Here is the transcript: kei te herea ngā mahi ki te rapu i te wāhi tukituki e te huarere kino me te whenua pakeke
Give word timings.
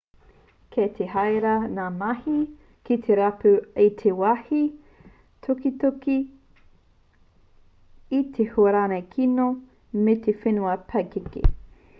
kei 0.75 0.85
te 0.99 1.07
herea 1.09 1.51
ngā 1.73 1.83
mahi 1.97 2.37
ki 2.89 2.97
te 3.03 3.17
rapu 3.19 3.51
i 3.83 3.85
te 3.99 4.13
wāhi 4.21 4.61
tukituki 5.49 6.17
e 8.23 8.25
te 8.39 8.49
huarere 8.57 9.01
kino 9.15 9.47
me 10.09 10.17
te 10.27 10.39
whenua 10.43 10.75
pakeke 10.95 11.49